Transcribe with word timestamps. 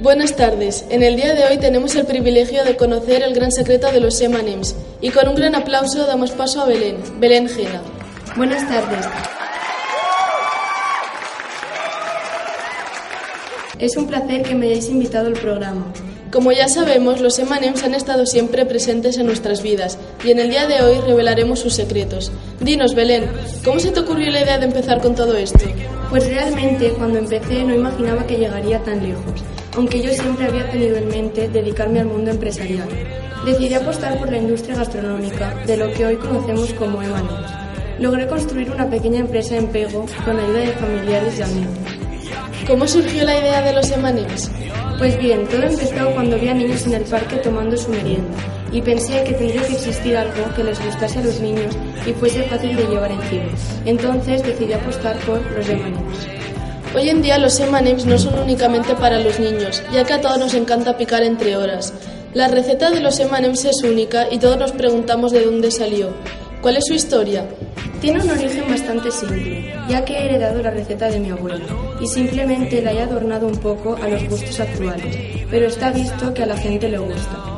Buenas 0.00 0.34
tardes. 0.34 0.86
En 0.88 1.02
el 1.02 1.14
día 1.16 1.34
de 1.34 1.44
hoy 1.44 1.58
tenemos 1.58 1.94
el 1.94 2.06
privilegio 2.06 2.64
de 2.64 2.74
conocer 2.74 3.22
el 3.22 3.34
gran 3.34 3.52
secreto 3.52 3.92
de 3.92 4.00
los 4.00 4.18
M&M's 4.18 4.74
y 5.02 5.10
con 5.10 5.28
un 5.28 5.34
gran 5.34 5.54
aplauso 5.54 6.06
damos 6.06 6.30
paso 6.30 6.62
a 6.62 6.64
Belén, 6.64 6.96
Belén 7.20 7.46
Gena. 7.46 7.82
Buenas 8.34 8.66
tardes. 8.66 9.06
Es 13.78 13.94
un 13.98 14.06
placer 14.06 14.40
que 14.40 14.54
me 14.54 14.68
hayáis 14.68 14.88
invitado 14.88 15.26
al 15.26 15.34
programa. 15.34 15.92
Como 16.32 16.50
ya 16.50 16.68
sabemos, 16.68 17.20
los 17.20 17.38
M&M's 17.38 17.84
han 17.84 17.94
estado 17.94 18.24
siempre 18.24 18.64
presentes 18.64 19.18
en 19.18 19.26
nuestras 19.26 19.62
vidas 19.62 19.98
y 20.24 20.30
en 20.30 20.38
el 20.38 20.48
día 20.48 20.66
de 20.66 20.80
hoy 20.80 20.98
revelaremos 21.06 21.58
sus 21.58 21.74
secretos. 21.74 22.32
Dinos, 22.60 22.94
Belén, 22.94 23.30
¿cómo 23.66 23.78
se 23.78 23.90
te 23.90 24.00
ocurrió 24.00 24.30
la 24.30 24.40
idea 24.40 24.56
de 24.56 24.64
empezar 24.64 25.02
con 25.02 25.14
todo 25.14 25.36
esto? 25.36 25.66
Pues 26.08 26.26
realmente 26.26 26.88
cuando 26.92 27.18
empecé 27.18 27.64
no 27.64 27.74
imaginaba 27.74 28.26
que 28.26 28.38
llegaría 28.38 28.82
tan 28.82 29.06
lejos, 29.06 29.42
aunque 29.76 30.02
yo 30.02 30.12
siempre 30.12 30.46
había 30.46 30.70
tenido 30.70 30.96
en 30.96 31.08
mente 31.08 31.48
dedicarme 31.48 32.00
al 32.00 32.06
mundo 32.06 32.30
empresarial. 32.30 32.88
Decidí 33.44 33.74
apostar 33.74 34.18
por 34.18 34.30
la 34.30 34.38
industria 34.38 34.76
gastronómica, 34.76 35.54
de 35.66 35.76
lo 35.76 35.92
que 35.92 36.06
hoy 36.06 36.16
conocemos 36.16 36.72
como 36.74 37.02
M&M's. 37.02 37.50
Logré 37.98 38.26
construir 38.26 38.70
una 38.70 38.88
pequeña 38.88 39.20
empresa 39.20 39.56
en 39.56 39.68
Pego 39.68 40.06
con 40.24 40.38
ayuda 40.38 40.60
de 40.60 40.72
familiares 40.72 41.38
y 41.38 41.42
amigos. 41.42 41.78
¿Cómo 42.66 42.86
surgió 42.86 43.24
la 43.24 43.38
idea 43.38 43.62
de 43.62 43.72
los 43.72 43.90
M&M's? 43.90 44.50
Pues 44.98 45.18
bien, 45.18 45.46
todo 45.46 45.62
empezó 45.62 46.10
cuando 46.12 46.38
vi 46.38 46.48
a 46.48 46.54
niños 46.54 46.86
en 46.86 46.94
el 46.94 47.04
parque 47.04 47.36
tomando 47.36 47.76
su 47.76 47.90
merienda 47.90 48.36
y 48.72 48.82
pensé 48.82 49.24
que 49.24 49.32
tendría 49.32 49.62
que 49.62 49.72
existir 49.72 50.16
algo 50.16 50.54
que 50.54 50.62
les 50.64 50.84
gustase 50.84 51.18
a 51.18 51.22
los 51.22 51.40
niños 51.40 51.76
y 52.06 52.12
fuese 52.12 52.42
fácil 52.44 52.76
de 52.76 52.84
llevar 52.84 53.10
encima. 53.10 53.48
Entonces 53.86 54.42
decidí 54.42 54.72
apostar 54.72 55.16
por 55.20 55.40
los 55.52 55.68
M&M's. 55.68 56.28
Hoy 56.92 57.08
en 57.08 57.22
día 57.22 57.38
los 57.38 57.60
M&M's 57.60 58.04
no 58.04 58.18
son 58.18 58.36
únicamente 58.40 58.96
para 58.96 59.20
los 59.20 59.38
niños, 59.38 59.80
ya 59.92 60.02
que 60.02 60.12
a 60.12 60.20
todos 60.20 60.38
nos 60.38 60.54
encanta 60.54 60.96
picar 60.96 61.22
entre 61.22 61.56
horas. 61.56 61.94
La 62.34 62.48
receta 62.48 62.90
de 62.90 63.00
los 63.00 63.20
M&M's 63.20 63.64
es 63.64 63.84
única 63.84 64.26
y 64.28 64.38
todos 64.38 64.58
nos 64.58 64.72
preguntamos 64.72 65.30
de 65.30 65.44
dónde 65.44 65.70
salió. 65.70 66.08
¿Cuál 66.60 66.78
es 66.78 66.84
su 66.88 66.94
historia? 66.94 67.46
Tiene 68.00 68.20
un 68.20 68.30
origen 68.30 68.68
bastante 68.68 69.12
simple, 69.12 69.72
ya 69.88 70.04
que 70.04 70.14
he 70.14 70.24
heredado 70.24 70.62
la 70.62 70.70
receta 70.70 71.08
de 71.08 71.20
mi 71.20 71.30
abuela 71.30 71.64
y 72.00 72.08
simplemente 72.08 72.82
la 72.82 72.92
he 72.92 73.00
adornado 73.00 73.46
un 73.46 73.58
poco 73.58 73.94
a 73.94 74.08
los 74.08 74.28
gustos 74.28 74.58
actuales, 74.58 75.16
pero 75.48 75.66
está 75.68 75.92
visto 75.92 76.34
que 76.34 76.42
a 76.42 76.46
la 76.46 76.56
gente 76.56 76.88
le 76.88 76.98
gusta. 76.98 77.49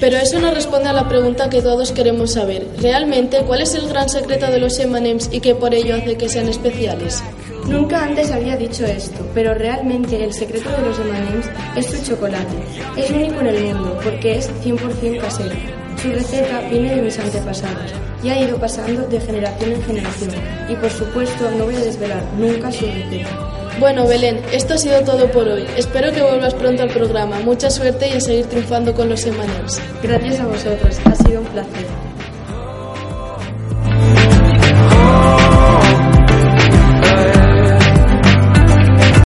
Pero 0.00 0.16
eso 0.16 0.40
no 0.40 0.50
responde 0.50 0.88
a 0.88 0.94
la 0.94 1.08
pregunta 1.08 1.50
que 1.50 1.60
todos 1.60 1.92
queremos 1.92 2.32
saber. 2.32 2.66
¿Realmente 2.80 3.42
cuál 3.46 3.60
es 3.60 3.74
el 3.74 3.86
gran 3.86 4.08
secreto 4.08 4.50
de 4.50 4.58
los 4.58 4.78
M&M's 4.78 5.28
y 5.30 5.40
qué 5.40 5.54
por 5.54 5.74
ello 5.74 5.94
hace 5.94 6.16
que 6.16 6.30
sean 6.30 6.48
especiales? 6.48 7.22
Nunca 7.66 8.02
antes 8.02 8.30
había 8.30 8.56
dicho 8.56 8.86
esto, 8.86 9.26
pero 9.34 9.52
realmente 9.52 10.24
el 10.24 10.32
secreto 10.32 10.70
de 10.70 10.88
los 10.88 10.98
M&M's 10.98 11.50
es 11.76 11.86
su 11.86 12.12
chocolate. 12.12 12.56
Es 12.96 13.10
único 13.10 13.40
en 13.40 13.46
el 13.48 13.74
mundo 13.74 14.00
porque 14.02 14.38
es 14.38 14.50
100% 14.64 15.20
casero. 15.20 15.54
Su 16.00 16.08
receta 16.08 16.60
viene 16.70 16.96
de 16.96 17.02
mis 17.02 17.18
antepasados 17.18 17.92
y 18.24 18.30
ha 18.30 18.40
ido 18.40 18.56
pasando 18.56 19.02
de 19.02 19.20
generación 19.20 19.72
en 19.72 19.82
generación. 19.82 20.30
Y 20.70 20.76
por 20.76 20.90
supuesto 20.90 21.50
no 21.58 21.66
voy 21.66 21.74
a 21.74 21.80
desvelar 21.80 22.22
nunca 22.38 22.72
su 22.72 22.86
receta. 22.86 23.59
Bueno, 23.78 24.06
Belén, 24.06 24.40
esto 24.52 24.74
ha 24.74 24.78
sido 24.78 25.02
todo 25.02 25.30
por 25.30 25.48
hoy. 25.48 25.66
Espero 25.76 26.12
que 26.12 26.22
vuelvas 26.22 26.54
pronto 26.54 26.82
al 26.82 26.90
programa. 26.90 27.40
Mucha 27.40 27.70
suerte 27.70 28.08
y 28.08 28.12
a 28.12 28.20
seguir 28.20 28.46
triunfando 28.46 28.94
con 28.94 29.08
los 29.08 29.24
M&M's. 29.24 29.80
Gracias 30.02 30.40
a 30.40 30.46
vosotros, 30.46 30.98
ha 31.04 31.14
sido 31.14 31.40
un 31.40 31.46
placer. 31.46 32.09